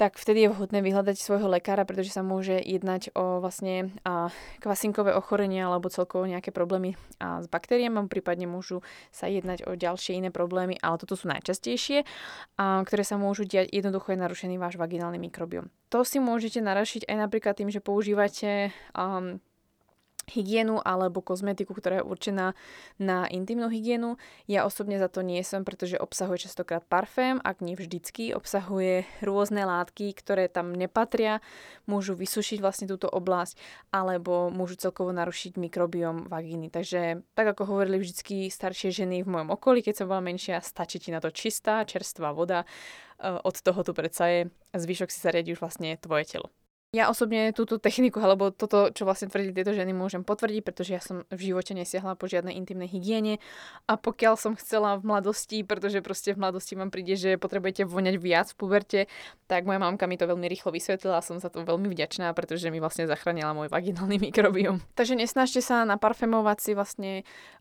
[0.00, 4.32] tak vtedy je vhodné vyhľadať svojho lekára, pretože sa môže jednať o vlastne a,
[4.64, 8.80] kvasinkové ochorenia alebo celkovo nejaké problémy a, s baktériami, prípadne môžu
[9.12, 12.08] sa jednať o ďalšie iné problémy, ale toto sú najčastejšie,
[12.56, 15.68] a, ktoré sa môžu diať, jednoducho je narušený váš vaginálny mikrobiom.
[15.92, 19.36] To si môžete narašiť aj napríklad tým, že používate um,
[20.30, 22.46] hygienu alebo kozmetiku, ktorá je určená
[22.96, 24.16] na intimnú hygienu.
[24.46, 29.66] Ja osobne za to nie som, pretože obsahuje častokrát parfém, ak nie vždycky, obsahuje rôzne
[29.66, 31.42] látky, ktoré tam nepatria,
[31.90, 33.58] môžu vysušiť vlastne túto oblasť
[33.90, 36.70] alebo môžu celkovo narušiť mikrobiom vagíny.
[36.70, 41.02] Takže tak ako hovorili vždycky staršie ženy v mojom okolí, keď som bola menšia, stačí
[41.02, 42.66] ti na to čistá, čerstvá voda, e,
[43.42, 44.40] od toho tu predsa je,
[44.76, 46.48] zvyšok si sa riadi už vlastne tvoje telo.
[46.90, 50.98] Ja osobne túto techniku, alebo toto, čo vlastne tvrdí tieto ženy, môžem potvrdiť, pretože ja
[50.98, 53.38] som v živote nesiahla po žiadnej intimnej hygiene
[53.86, 58.16] a pokiaľ som chcela v mladosti, pretože proste v mladosti vám príde, že potrebujete voňať
[58.18, 59.00] viac v puberte,
[59.46, 62.66] tak moja mamka mi to veľmi rýchlo vysvetlila a som za to veľmi vďačná, pretože
[62.74, 64.82] mi vlastne zachránila môj vaginálny mikrobiom.
[64.98, 67.12] Takže nesnažte sa naparfemovať si vlastne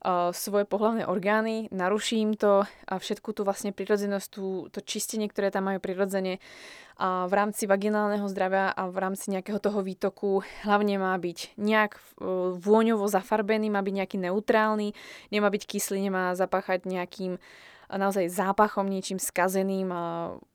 [0.01, 5.53] uh, svoje pohľavné orgány, naruším to a všetku tú vlastne prirodzenosť, tú, to čistenie, ktoré
[5.53, 6.41] tam majú prirodzene
[6.99, 11.97] a v rámci vaginálneho zdravia a v rámci nejakého toho výtoku hlavne má byť nejak
[11.97, 12.01] e,
[12.55, 14.95] vôňovo zafarbený, má byť nejaký neutrálny,
[15.33, 17.41] nemá byť kyslý, nemá zapáchať nejakým
[17.89, 19.89] naozaj zápachom, niečím skazeným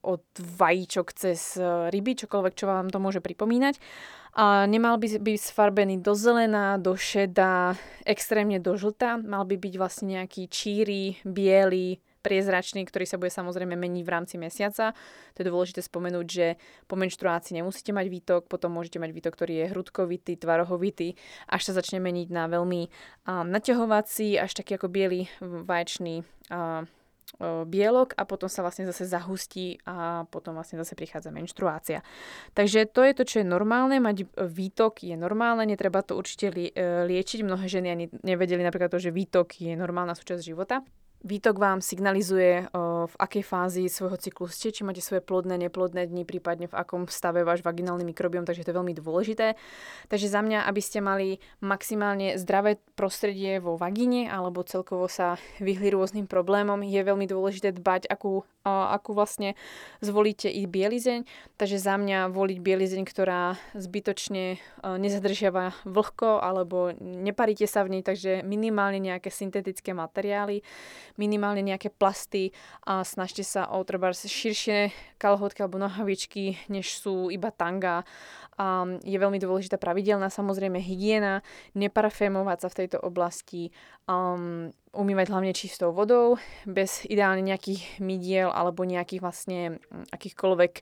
[0.07, 3.83] od vajíčok cez e, ryby, čokoľvek, čo vám to môže pripomínať.
[4.35, 9.19] A nemal by byť sfarbený do zelená, do šeda, extrémne do žlta.
[9.19, 14.41] Mal by byť vlastne nejaký číry, biely, priezračný, ktorý sa bude samozrejme meniť v rámci
[14.41, 14.97] mesiaca.
[15.37, 16.47] To je dôležité spomenúť, že
[16.89, 21.21] po menštruácii nemusíte mať výtok, potom môžete mať výtok, ktorý je hrudkovitý, tvarohovitý,
[21.53, 26.89] až sa začne meniť na veľmi um, naťahovací, až taký ako biely vaječný uh,
[27.67, 32.07] bielok a potom sa vlastne zase zahustí a potom vlastne zase prichádza menštruácia.
[32.55, 36.71] Takže to je to, čo je normálne, mať výtok je normálne, netreba to určite e,
[37.11, 37.43] liečiť.
[37.43, 40.87] Mnohé ženy ani nevedeli napríklad to, že výtok je normálna súčasť života.
[41.25, 42.69] Výtok vám signalizuje,
[43.05, 47.09] v akej fázi svojho cyklu ste, či máte svoje plodné, neplodné dni, prípadne v akom
[47.09, 49.57] stave váš vaginálny mikrobiom, takže to je veľmi dôležité.
[50.13, 55.89] Takže za mňa, aby ste mali maximálne zdravé prostredie vo vagíne alebo celkovo sa vyhli
[55.97, 59.55] rôznym problémom, je veľmi dôležité dbať, akú, akú vlastne
[60.01, 61.29] zvolíte i bielizeň.
[61.61, 68.41] Takže za mňa voliť bielizeň, ktorá zbytočne nezadržiava vlhko alebo neparíte sa v nej, takže
[68.43, 70.65] minimálne nejaké syntetické materiály
[71.15, 72.51] minimálne nejaké plasty
[72.83, 78.03] a snažte sa o treba širšie kalhotky alebo nohavičky, než sú iba tanga.
[78.55, 81.43] A je veľmi dôležitá pravidelná samozrejme hygiena,
[81.75, 83.75] neparfémovať sa v tejto oblasti.
[84.05, 89.61] Um, umývať hlavne čistou vodou, bez ideálne nejakých mydiel alebo nejakých vlastne
[90.15, 90.73] akýchkoľvek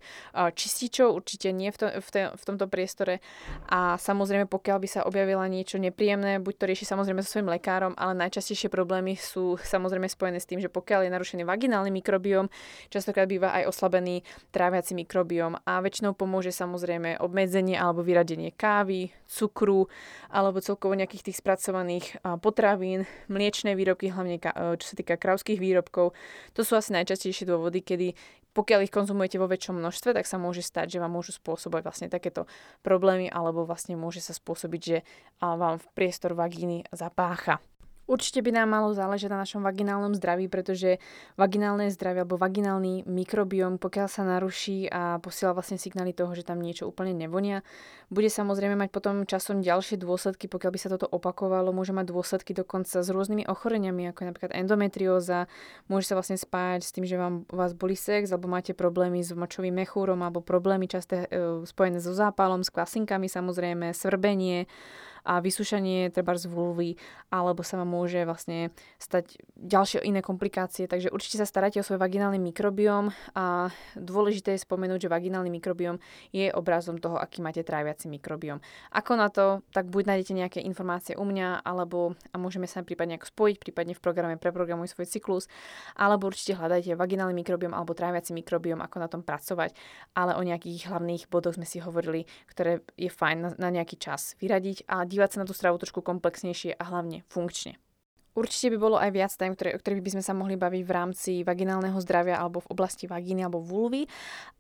[0.53, 3.25] čističov, určite nie v, to, v, te, v tomto priestore.
[3.73, 7.97] A samozrejme, pokiaľ by sa objavila niečo nepríjemné, buď to rieši samozrejme so svojím lekárom,
[7.97, 12.53] ale najčastejšie problémy sú samozrejme spojené s tým, že pokiaľ je narušený vaginálny mikrobióm,
[12.93, 14.21] častokrát býva aj oslabený
[14.53, 19.89] tráviaci mikrobióm a väčšinou pomôže samozrejme obmedzenie alebo vyradenie kávy, cukru
[20.29, 24.39] alebo celkovo nejakých tých spracovaných potravín, mliečne výrobky, hlavne
[24.79, 26.13] čo sa týka kravských výrobkov.
[26.55, 28.15] To sú asi najčastejšie dôvody, kedy
[28.53, 32.09] pokiaľ ich konzumujete vo väčšom množstve, tak sa môže stať, že vám môžu spôsobovať vlastne
[32.13, 32.45] takéto
[32.85, 34.99] problémy alebo vlastne môže sa spôsobiť, že
[35.41, 37.65] vám v priestor vagíny zapácha.
[38.13, 41.01] Určite by nám malo záležať na našom vaginálnom zdraví, pretože
[41.41, 46.61] vaginálne zdravie alebo vaginálny mikrobióm, pokiaľ sa naruší a posiela vlastne signály toho, že tam
[46.61, 47.65] niečo úplne nevonia,
[48.13, 52.53] bude samozrejme mať potom časom ďalšie dôsledky, pokiaľ by sa toto opakovalo, môže mať dôsledky
[52.53, 55.49] dokonca s rôznymi ochoreniami, ako je napríklad endometrióza,
[55.89, 59.33] môže sa vlastne spájať s tým, že vám vás boli sex, alebo máte problémy s
[59.33, 64.69] močovým mechúrom, alebo problémy časté e, spojené so zápalom, s kvasinkami samozrejme, svrbenie,
[65.23, 66.99] a vysušanie treba z vulvy,
[67.31, 70.91] alebo sa vám môže vlastne stať ďalšie iné komplikácie.
[70.91, 76.03] Takže určite sa starajte o svoj vaginálny mikrobióm a dôležité je spomenúť, že vaginálny mikrobióm
[76.35, 78.59] je obrazom toho, aký máte tráviaci mikrobióm.
[78.91, 83.17] Ako na to, tak buď nájdete nejaké informácie u mňa, alebo a môžeme sa prípadne
[83.17, 85.45] ako spojiť, prípadne v programe Preprogramuj svoj cyklus,
[85.95, 89.75] alebo určite hľadajte vaginálny mikrobióm alebo tráviaci mikrobióm, ako na tom pracovať,
[90.19, 94.35] ale o nejakých hlavných bodoch sme si hovorili, ktoré je fajn na, na nejaký čas
[94.43, 97.77] vyradiť a dívať sa na tú stravu trošku komplexnejšie a hlavne funkčne.
[98.33, 100.95] Určite by bolo aj viac tém, ktoré, o ktorých by sme sa mohli baviť v
[100.97, 104.09] rámci vaginálneho zdravia alebo v oblasti vagíny alebo vulvy,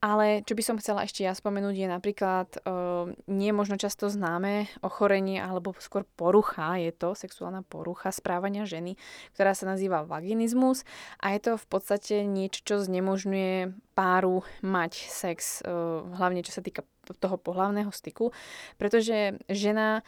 [0.04, 4.68] ale čo by som chcela ešte ja spomenúť je napríklad uh, nie možno často známe
[4.84, 9.00] ochorenie alebo skôr porucha, je to sexuálna porucha správania ženy,
[9.32, 10.84] ktorá sa nazýva vaginizmus
[11.24, 16.60] a je to v podstate niečo, čo znemožňuje páru mať sex, uh, hlavne čo sa
[16.60, 16.84] týka
[17.24, 18.36] toho pohlavného styku,
[18.76, 20.04] pretože žena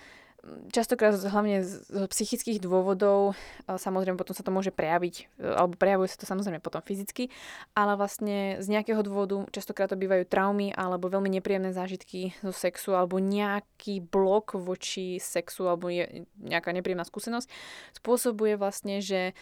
[0.70, 6.12] častokrát hlavne z, z psychických dôvodov, samozrejme potom sa to môže prejaviť, e, alebo prejavuje
[6.12, 7.32] sa to samozrejme potom fyzicky,
[7.72, 12.96] ale vlastne z nejakého dôvodu častokrát to bývajú traumy alebo veľmi nepríjemné zážitky zo sexu
[12.96, 17.48] alebo nejaký blok voči sexu alebo je nejaká nepríjemná skúsenosť
[17.96, 19.32] spôsobuje vlastne, že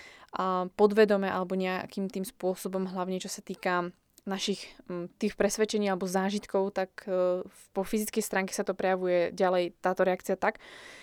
[0.76, 4.70] podvedome alebo nejakým tým spôsobom, hlavne čo sa týka našich
[5.18, 7.42] tých presvedčení alebo zážitkov, tak e,
[7.74, 10.62] po fyzickej stránke sa to prejavuje ďalej táto reakcia tak,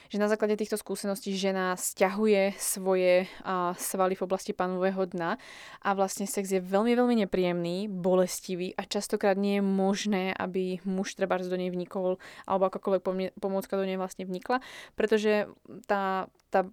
[0.10, 3.29] že na základe týchto skúseností žena stiahuje svoje
[3.77, 5.38] svaly v oblasti panového dna
[5.86, 11.13] a vlastne sex je veľmi, veľmi nepríjemný, bolestivý a častokrát nie je možné, aby muž
[11.13, 12.17] treba do nej vnikol
[12.49, 13.05] alebo akákoľvek
[13.38, 14.65] pomôcka do nej vlastne vnikla,
[14.97, 15.45] pretože
[15.86, 16.65] tá, tá,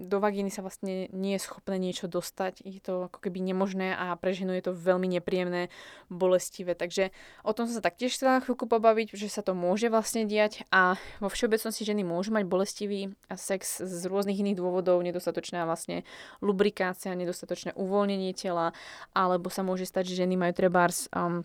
[0.00, 2.64] do vagíny sa vlastne nie je schopné niečo dostať.
[2.64, 5.68] Je to ako keby nemožné a pre ženu je to veľmi nepríjemné,
[6.08, 6.72] bolestivé.
[6.72, 7.10] Takže
[7.44, 10.96] o tom som sa taktiež chcela chvíľku pobaviť, že sa to môže vlastne diať a
[11.20, 16.06] vo všeobecnosti ženy môžu mať bolesti bolestivý sex z rôznych iných dôvodov, nedostatočná vlastne
[16.38, 18.70] lubrikácia, nedostatočné uvoľnenie tela,
[19.16, 21.42] alebo sa môže stať, že ženy majú trebárs um,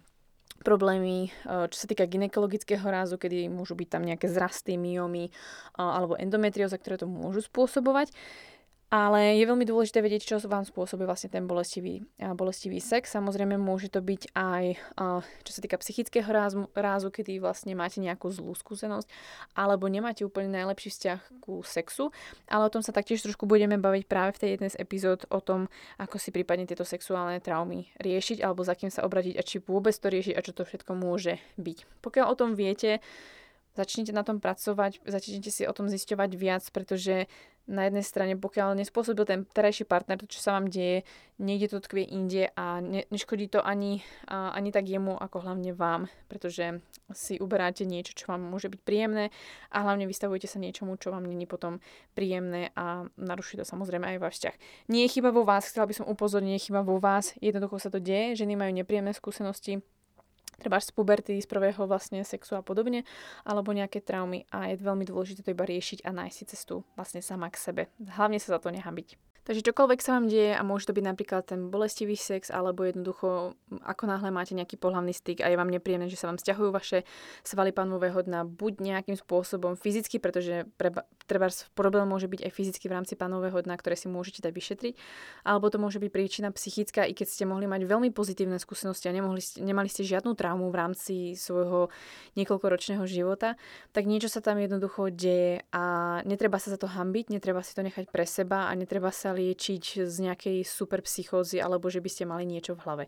[0.62, 5.34] problémy, uh, čo sa týka ginekologického rázu, kedy môžu byť tam nejaké zrasty, myomy
[5.80, 8.14] uh, alebo endometrióza, ktoré to môžu spôsobovať.
[8.94, 12.06] Ale je veľmi dôležité vedieť, čo vám spôsobuje vlastne ten bolestivý,
[12.38, 13.10] bolestivý sex.
[13.18, 14.66] Samozrejme môže to byť aj,
[15.42, 19.10] čo sa týka psychického rázu, rázu, kedy vlastne máte nejakú zlú skúsenosť,
[19.58, 22.14] alebo nemáte úplne najlepší vzťah ku sexu.
[22.46, 25.42] Ale o tom sa taktiež trošku budeme baviť práve v tej jednej z epizód o
[25.42, 29.58] tom, ako si prípadne tieto sexuálne traumy riešiť, alebo za kým sa obradiť a či
[29.58, 31.78] vôbec to riešiť a čo to všetko môže byť.
[32.06, 33.02] Pokiaľ o tom viete,
[33.74, 37.28] začnite na tom pracovať, začnite si o tom zisťovať viac, pretože
[37.64, 41.08] na jednej strane, pokiaľ nespôsobil ten terajší partner to, čo sa vám deje,
[41.40, 45.72] niekde to tkvie inde a ne, neškodí to ani, a, ani tak jemu, ako hlavne
[45.72, 46.84] vám, pretože
[47.16, 49.32] si uberáte niečo, čo vám môže byť príjemné
[49.72, 51.80] a hlavne vystavujete sa niečomu, čo vám není potom
[52.12, 54.56] príjemné a naruší to samozrejme aj váš vzťah.
[54.92, 57.80] Nie je chyba vo vás, chcela by som upozorniť, nie je chyba vo vás, jednoducho
[57.80, 59.80] sa to deje, ženy majú nepríjemné skúsenosti,
[60.60, 63.06] treba z puberty, z prvého vlastne sexu a podobne,
[63.44, 67.22] alebo nejaké traumy a je veľmi dôležité to iba riešiť a nájsť si cestu vlastne
[67.24, 67.84] sama k sebe.
[68.00, 69.33] Hlavne sa za to nehambiť.
[69.44, 73.60] Takže čokoľvek sa vám deje a môže to byť napríklad ten bolestivý sex alebo jednoducho
[73.84, 77.04] ako náhle máte nejaký pohľavný styk a je vám nepríjemné, že sa vám stiahujú vaše
[77.44, 80.64] svaly panového dna buď nejakým spôsobom fyzicky, pretože
[81.28, 84.94] treba problém môže byť aj fyzicky v rámci panového dna, ktoré si môžete dať vyšetriť,
[85.44, 89.16] alebo to môže byť príčina psychická, i keď ste mohli mať veľmi pozitívne skúsenosti a
[89.16, 91.92] nemohli, nemali ste žiadnu traumu v rámci svojho
[92.40, 93.60] niekoľkoročného života,
[93.92, 95.84] tak niečo sa tam jednoducho deje a
[96.24, 100.06] netreba sa za to hambiť, netreba si to nechať pre seba a netreba sa liečiť
[100.06, 103.06] z nejakej super psychózy alebo že by ste mali niečo v hlave.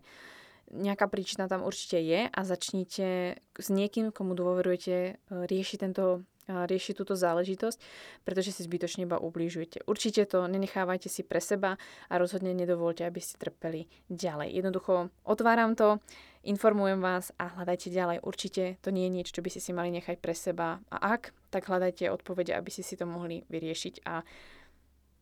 [0.74, 7.18] Nejaká príčina tam určite je a začnite s niekým, komu dôverujete, riešiť tento riešiť túto
[7.18, 7.78] záležitosť,
[8.22, 9.82] pretože si zbytočne iba ubližujete.
[9.90, 11.74] Určite to nenechávajte si pre seba
[12.06, 14.54] a rozhodne nedovolte, aby ste trpeli ďalej.
[14.54, 15.98] Jednoducho otváram to,
[16.46, 18.22] informujem vás a hľadajte ďalej.
[18.22, 21.34] Určite to nie je niečo, čo by ste si mali nechať pre seba a ak,
[21.50, 24.22] tak hľadajte odpovede, aby ste si to mohli vyriešiť a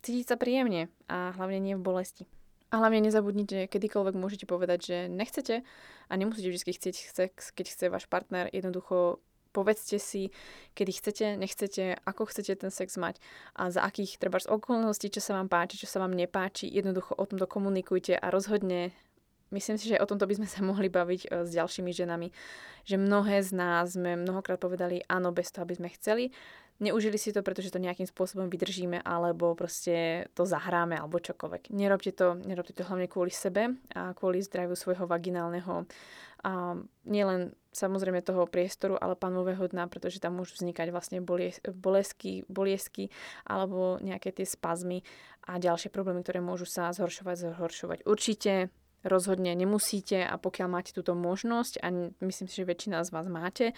[0.05, 2.29] cítiť sa príjemne a hlavne nie v bolesti.
[2.69, 5.63] A hlavne nezabudnite, kedykoľvek môžete povedať, že nechcete
[6.11, 6.97] a nemusíte vždy chcieť,
[7.55, 8.51] keď chce váš partner.
[8.51, 9.23] Jednoducho
[9.55, 10.35] povedzte si,
[10.75, 13.23] kedy chcete, nechcete, ako chcete ten sex mať
[13.55, 16.67] a za akých treba okolností, čo sa vám páči, čo sa vám nepáči.
[16.67, 18.91] Jednoducho o tomto komunikujte a rozhodne
[19.55, 22.29] Myslím si, že o tomto by sme sa mohli baviť e, s ďalšími ženami,
[22.83, 26.35] že mnohé z nás sme mnohokrát povedali áno bez toho, aby sme chceli.
[26.83, 31.71] Neužili si to, pretože to nejakým spôsobom vydržíme, alebo proste to zahráme, alebo čokoľvek.
[31.71, 35.87] Nerobte to, nerobte to hlavne kvôli sebe a kvôli zdraviu svojho vaginálneho
[36.45, 36.77] a
[37.09, 43.09] nielen samozrejme toho priestoru, ale panového dna, pretože tam môžu vznikať vlastne bolie, bolesky, boliesky
[43.49, 45.01] alebo nejaké tie spazmy
[45.49, 47.99] a ďalšie problémy, ktoré môžu sa zhoršovať, zhoršovať.
[48.05, 48.69] Určite
[49.05, 51.87] rozhodne nemusíte a pokiaľ máte túto možnosť a
[52.21, 53.73] myslím si, že väčšina z vás máte,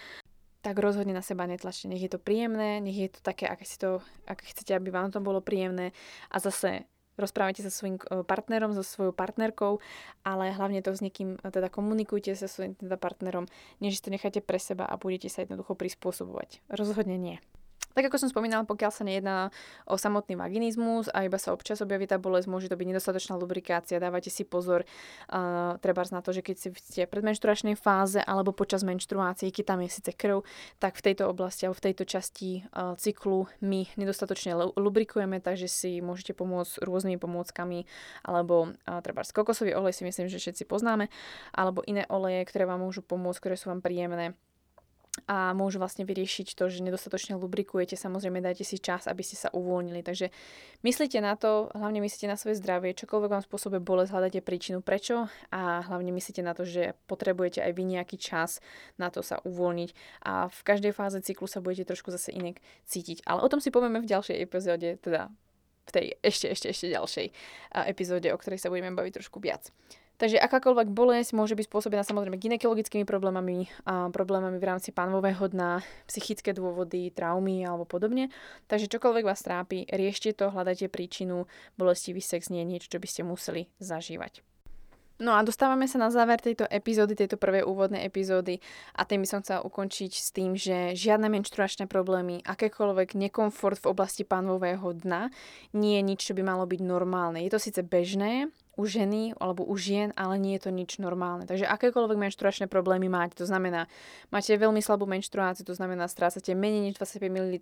[0.67, 1.87] tak rozhodne na seba netlačte.
[1.87, 5.15] Nech je to príjemné, nech je to také, aké, si to, aké chcete, aby vám
[5.15, 5.95] to bolo príjemné
[6.27, 6.83] a zase
[7.15, 9.79] rozprávajte sa svojim eh, partnerom, so svojou partnerkou,
[10.27, 13.47] ale hlavne to s niekým, eh, teda komunikujte sa svojim teda partnerom,
[13.79, 16.67] než to necháte pre seba a budete sa jednoducho prispôsobovať.
[16.67, 17.39] Rozhodne nie.
[17.97, 19.49] Tak ako som spomínala, pokiaľ sa nejedná
[19.89, 23.97] o samotný vaginizmus a iba sa občas objaví tá bolesť, môže to byť nedostatočná lubrikácia.
[23.97, 28.85] Dávajte si pozor uh, treba na to, že keď ste v predmenštruačnej fáze alebo počas
[28.85, 30.45] menštruácie, keď tam je síce krv,
[30.77, 35.97] tak v tejto oblasti alebo v tejto časti uh, cyklu my nedostatočne lubrikujeme, takže si
[35.97, 37.89] môžete pomôcť rôznymi pomôckami
[38.21, 41.09] alebo uh, treba kokosový olej si myslím, že všetci poznáme,
[41.49, 44.37] alebo iné oleje, ktoré vám môžu pomôcť, ktoré sú vám príjemné
[45.25, 47.97] a môžu vlastne vyriešiť to, že nedostatočne lubrikujete.
[47.97, 50.05] Samozrejme, dajte si čas, aby ste sa uvoľnili.
[50.05, 50.29] Takže
[50.85, 55.25] myslíte na to, hlavne myslíte na svoje zdravie, čokoľvek vám spôsobuje bolesť, hľadajte príčinu prečo
[55.49, 58.61] a hlavne myslíte na to, že potrebujete aj vy nejaký čas
[59.01, 59.89] na to sa uvoľniť
[60.23, 63.25] a v každej fáze cyklu sa budete trošku zase inak cítiť.
[63.25, 65.33] Ale o tom si povieme v ďalšej epizóde, teda
[65.87, 67.27] v tej ešte, ešte, ešte ďalšej
[67.87, 69.71] epizóde, o ktorej sa budeme baviť trošku viac.
[70.17, 75.85] Takže akákoľvek bolesť môže byť spôsobená samozrejme ginekologickými problémami a problémami v rámci pánového dna,
[76.09, 78.33] psychické dôvody, traumy alebo podobne.
[78.65, 81.45] Takže čokoľvek vás trápi, riešte to, hľadajte príčinu.
[81.77, 84.41] Bolestivý sex nie je niečo, čo by ste museli zažívať.
[85.17, 88.61] No a dostávame sa na záver tejto epizódy, tejto prvej úvodnej epizódy
[88.93, 93.89] a tým by som chcela ukončiť s tým, že žiadne menštruačné problémy, akékoľvek nekomfort v
[93.89, 95.33] oblasti pánového dna
[95.73, 97.41] nie je nič, čo by malo byť normálne.
[97.41, 101.49] Je to síce bežné, u ženy alebo u žien, ale nie je to nič normálne.
[101.49, 103.89] Takže akékoľvek menštruačné problémy máte, to znamená,
[104.29, 107.57] máte veľmi slabú menštruáciu, to znamená, strácate menej než 25 ml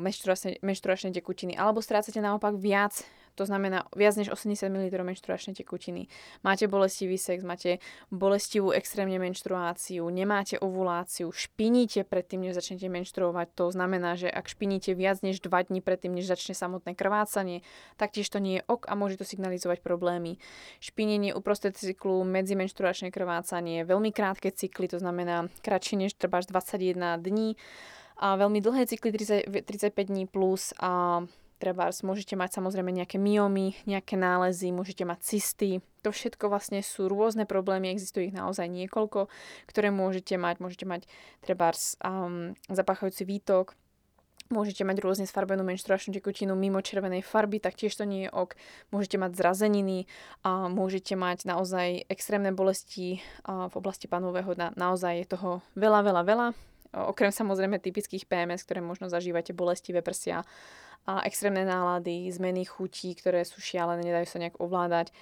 [0.00, 3.04] menštruačnej, menštruačnej tekutiny, alebo strácate naopak viac
[3.36, 6.08] to znamená viac než 80 ml menštruačnej tekutiny.
[6.40, 13.46] Máte bolestivý sex, máte bolestivú extrémne menštruáciu, nemáte ovuláciu, špiníte predtým, než začnete menštruovať.
[13.60, 17.60] To znamená, že ak špiníte viac než 2 dní predtým, než začne samotné krvácanie,
[18.00, 20.40] taktiež to nie je ok a môže to signalizovať problémy.
[20.80, 27.60] Špinenie uprostred cyklu, medzimenštruačné krvácanie, veľmi krátke cykly, to znamená kratšie než treba 21 dní
[28.16, 31.20] a veľmi dlhé cykly 30, 35 dní plus a
[31.56, 35.70] treba môžete mať samozrejme nejaké myomy, nejaké nálezy, môžete mať cysty.
[36.04, 39.26] To všetko vlastne sú rôzne problémy, existuje ich naozaj niekoľko,
[39.66, 40.62] ktoré môžete mať.
[40.62, 41.02] Môžete mať
[41.42, 43.74] treba um, zapáchajúci výtok,
[44.46, 48.54] Môžete mať rôzne sfarbenú menštruačnú tekutinu mimo červenej farby, tak tiež to nie je ok.
[48.94, 50.06] Môžete mať zrazeniny
[50.46, 54.70] a môžete mať naozaj extrémne bolesti v oblasti panového dna.
[54.78, 56.48] Naozaj je toho veľa, veľa, veľa.
[56.92, 60.46] Okrem samozrejme typických PMS, ktoré možno zažívate bolestivé prsia
[61.06, 65.14] a extrémne nálady, zmeny chutí, ktoré sú šialené, nedajú sa nejak ovládať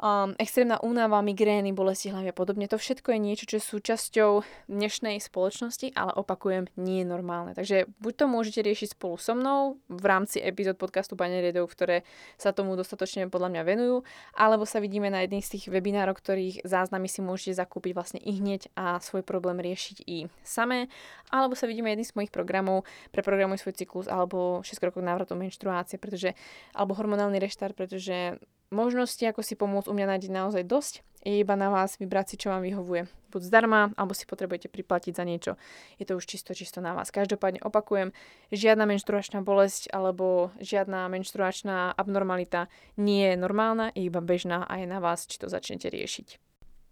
[0.00, 2.68] um, extrémna únava, migrény, bolesti hlavy a podobne.
[2.68, 4.30] To všetko je niečo, čo je súčasťou
[4.68, 7.56] dnešnej spoločnosti, ale opakujem, nie je normálne.
[7.56, 12.04] Takže buď to môžete riešiť spolu so mnou v rámci epizód podcastu Pane Redov, ktoré
[12.36, 13.96] sa tomu dostatočne podľa mňa venujú,
[14.36, 18.36] alebo sa vidíme na jedných z tých webinárov, ktorých záznamy si môžete zakúpiť vlastne i
[18.36, 20.92] hneď a svoj problém riešiť i samé,
[21.32, 25.34] alebo sa vidíme jedným z mojich programov pre programuj svoj cyklus alebo 6 krokov návratu
[25.34, 26.36] menštruácie, pretože,
[26.76, 28.38] alebo hormonálny reštart, pretože
[28.70, 30.94] možnosti, ako si pomôcť u mňa nájde naozaj dosť.
[31.26, 33.10] Je iba na vás vybrať si, čo vám vyhovuje.
[33.34, 35.52] Buď zdarma, alebo si potrebujete priplatiť za niečo.
[35.98, 37.10] Je to už čisto, čisto na vás.
[37.10, 38.14] Každopádne opakujem,
[38.54, 44.86] žiadna menštruačná bolesť alebo žiadna menštruačná abnormalita nie je normálna, je iba bežná a je
[44.86, 46.45] na vás, či to začnete riešiť.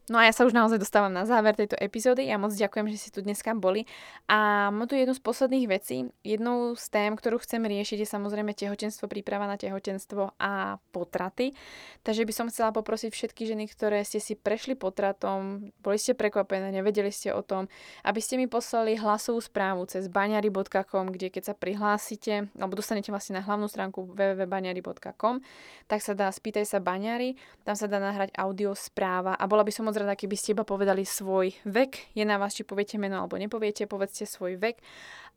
[0.04, 2.28] No a ja sa už naozaj dostávam na záver tejto epizódy.
[2.28, 3.88] Ja moc ďakujem, že si tu dneska boli.
[4.28, 6.12] A mám tu jednu z posledných vecí.
[6.20, 11.56] Jednou z tém, ktorú chcem riešiť, je samozrejme tehotenstvo, príprava na tehotenstvo a potraty.
[12.04, 16.68] Takže by som chcela poprosiť všetky ženy, ktoré ste si prešli potratom, boli ste prekvapené,
[16.68, 17.72] nevedeli ste o tom,
[18.04, 23.40] aby ste mi poslali hlasovú správu cez baňary.com, kde keď sa prihlásite, alebo dostanete vlastne
[23.40, 25.40] na hlavnú stránku www.baňary.com,
[25.88, 29.72] tak sa dá spýtaj sa baňary, tam sa dá nahrať audio správa a bola by
[29.72, 32.16] som moc rada, keby ste iba povedali svoj vek.
[32.18, 34.82] Je na vás, či poviete meno alebo nepoviete, povedzte svoj vek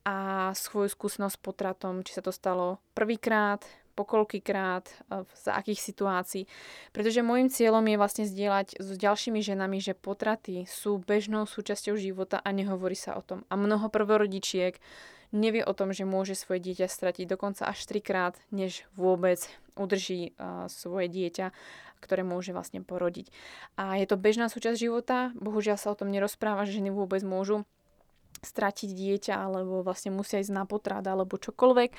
[0.07, 3.61] a svoju skúsenosť s potratom, či sa to stalo prvýkrát,
[3.97, 4.93] pokoľkýkrát, e,
[5.33, 6.43] za akých situácií.
[6.93, 12.37] Pretože môjim cieľom je vlastne zdieľať s ďalšími ženami, že potraty sú bežnou súčasťou života
[12.37, 13.41] a nehovorí sa o tom.
[13.49, 14.77] A mnoho prvorodičiek
[15.35, 19.43] nevie o tom, že môže svoje dieťa stratiť dokonca až trikrát, než vôbec
[19.75, 21.51] udrží uh, svoje dieťa
[21.99, 23.29] ktoré môže vlastne porodiť.
[23.75, 27.65] A je to bežná súčasť života, bohužiaľ sa o tom nerozpráva, že ženy vôbec môžu
[28.41, 31.89] stratiť dieťa alebo vlastne musia ísť na potrat alebo čokoľvek.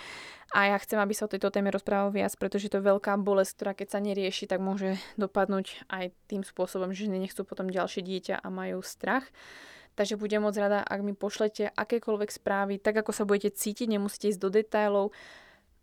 [0.54, 3.52] A ja chcem, aby sa o tejto téme rozprával viac, pretože to je veľká bolesť,
[3.58, 8.02] ktorá keď sa nerieši, tak môže dopadnúť aj tým spôsobom, že ženy nechcú potom ďalšie
[8.06, 9.26] dieťa a majú strach.
[9.98, 14.30] Takže budem moc rada, ak mi pošlete akékoľvek správy, tak ako sa budete cítiť, nemusíte
[14.30, 15.10] ísť do detailov,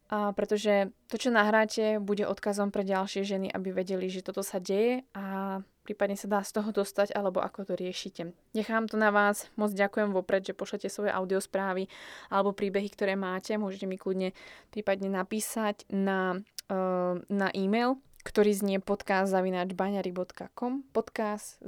[0.06, 4.62] a pretože to, čo nahráte, bude odkazom pre ďalšie ženy, aby vedeli, že toto sa
[4.62, 8.34] deje a prípadne sa dá z toho dostať, alebo ako to riešite.
[8.54, 11.90] Nechám to na vás, moc ďakujem vopred, že pošlete svoje audiosprávy
[12.30, 13.58] alebo príbehy, ktoré máte.
[13.58, 14.34] Môžete mi kľudne
[14.70, 21.62] prípadne napísať na, uh, na e-mail, ktorý znie podcast.baňari.com podcast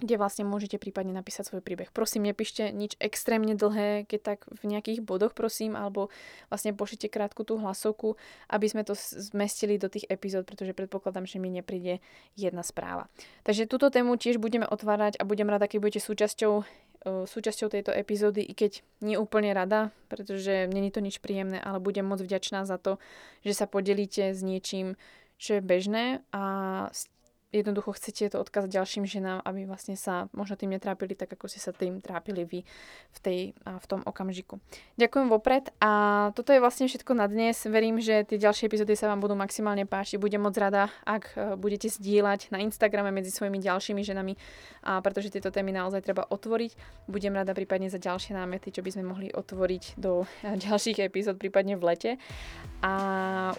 [0.00, 1.92] kde vlastne môžete prípadne napísať svoj príbeh.
[1.92, 6.08] Prosím, nepíšte nič extrémne dlhé, keď tak v nejakých bodoch, prosím, alebo
[6.48, 8.16] vlastne pošlite krátku tú hlasovku,
[8.48, 12.00] aby sme to zmestili do tých epizód, pretože predpokladám, že mi nepríde
[12.40, 13.12] jedna správa.
[13.44, 16.64] Takže túto tému tiež budeme otvárať a budem rada, keď budete súčasťou e,
[17.28, 22.08] súčasťou tejto epizódy, i keď nie úplne rada, pretože není to nič príjemné, ale budem
[22.08, 22.96] moc vďačná za to,
[23.44, 24.96] že sa podelíte s niečím,
[25.36, 26.42] čo je bežné a
[27.52, 31.60] jednoducho chcete to odkázať ďalším ženám, aby vlastne sa možno tým netrápili tak, ako ste
[31.60, 32.60] sa tým trápili vy
[33.12, 34.56] v, tej, v tom okamžiku.
[34.96, 35.90] Ďakujem vopred a
[36.32, 37.60] toto je vlastne všetko na dnes.
[37.68, 40.16] Verím, že tie ďalšie epizódy sa vám budú maximálne páčiť.
[40.16, 44.34] Budem moc rada, ak e, budete zdieľať na Instagrame medzi svojimi ďalšími ženami,
[44.82, 47.04] a pretože tieto témy naozaj treba otvoriť.
[47.06, 51.36] Budem rada prípadne za ďalšie námety, čo by sme mohli otvoriť do e, ďalších epizód,
[51.36, 52.10] prípadne v lete.
[52.80, 52.92] A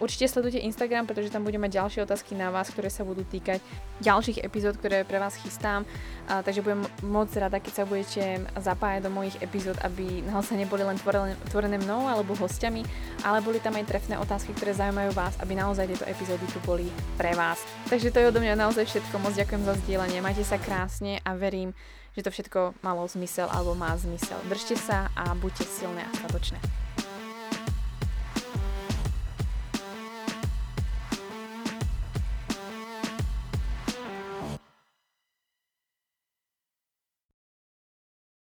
[0.01, 3.61] určite sledujte Instagram, pretože tam budeme mať ďalšie otázky na vás, ktoré sa budú týkať
[4.01, 5.87] ďalších epizód, ktoré pre vás chystám.
[6.27, 10.83] A, takže budem moc rada, keď sa budete zapájať do mojich epizód, aby naozaj neboli
[10.83, 12.83] len tvorené, tvorené mnou alebo hostiami,
[13.23, 16.87] ale boli tam aj trefné otázky, ktoré zaujímajú vás, aby naozaj tieto epizódy tu boli
[17.15, 17.61] pre vás.
[17.87, 19.21] Takže to je odo mňa naozaj všetko.
[19.23, 20.23] Moc ďakujem za zdieľanie.
[20.23, 21.75] Majte sa krásne a verím,
[22.13, 24.37] že to všetko malo zmysel alebo má zmysel.
[24.47, 26.92] Držte sa a buďte silné a statočné.